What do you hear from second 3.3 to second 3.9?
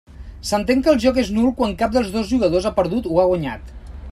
guanyat.